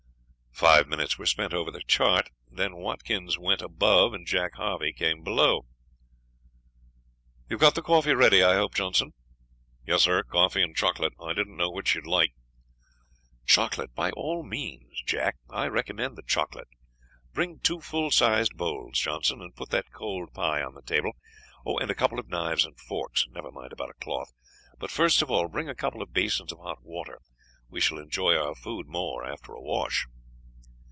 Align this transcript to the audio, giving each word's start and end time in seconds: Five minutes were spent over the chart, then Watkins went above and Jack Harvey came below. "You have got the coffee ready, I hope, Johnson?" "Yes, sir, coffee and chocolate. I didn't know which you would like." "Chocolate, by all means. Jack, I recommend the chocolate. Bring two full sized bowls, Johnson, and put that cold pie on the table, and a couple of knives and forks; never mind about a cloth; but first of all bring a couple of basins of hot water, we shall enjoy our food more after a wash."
Five 0.53 0.87
minutes 0.87 1.17
were 1.17 1.25
spent 1.25 1.55
over 1.55 1.71
the 1.71 1.81
chart, 1.87 2.29
then 2.47 2.75
Watkins 2.75 3.35
went 3.39 3.63
above 3.63 4.13
and 4.13 4.27
Jack 4.27 4.53
Harvey 4.57 4.93
came 4.93 5.23
below. 5.23 5.65
"You 7.49 7.55
have 7.55 7.61
got 7.61 7.73
the 7.73 7.81
coffee 7.81 8.13
ready, 8.13 8.43
I 8.43 8.53
hope, 8.53 8.75
Johnson?" 8.75 9.13
"Yes, 9.87 10.03
sir, 10.03 10.21
coffee 10.21 10.61
and 10.61 10.75
chocolate. 10.75 11.13
I 11.19 11.33
didn't 11.33 11.57
know 11.57 11.71
which 11.71 11.95
you 11.95 12.01
would 12.01 12.11
like." 12.11 12.35
"Chocolate, 13.47 13.95
by 13.95 14.11
all 14.11 14.43
means. 14.43 15.01
Jack, 15.03 15.37
I 15.49 15.65
recommend 15.65 16.15
the 16.15 16.21
chocolate. 16.21 16.67
Bring 17.33 17.57
two 17.57 17.81
full 17.81 18.11
sized 18.11 18.55
bowls, 18.55 18.99
Johnson, 18.99 19.41
and 19.41 19.55
put 19.55 19.71
that 19.71 19.91
cold 19.91 20.31
pie 20.31 20.61
on 20.61 20.75
the 20.75 20.83
table, 20.83 21.13
and 21.65 21.89
a 21.89 21.95
couple 21.95 22.19
of 22.19 22.29
knives 22.29 22.65
and 22.65 22.79
forks; 22.79 23.25
never 23.31 23.51
mind 23.51 23.73
about 23.73 23.89
a 23.89 23.95
cloth; 23.95 24.31
but 24.77 24.91
first 24.91 25.23
of 25.23 25.31
all 25.31 25.47
bring 25.47 25.67
a 25.69 25.73
couple 25.73 26.03
of 26.03 26.13
basins 26.13 26.51
of 26.51 26.59
hot 26.59 26.83
water, 26.83 27.19
we 27.67 27.81
shall 27.81 27.97
enjoy 27.97 28.35
our 28.35 28.53
food 28.53 28.85
more 28.85 29.25
after 29.25 29.53
a 29.53 29.61
wash." 29.61 30.05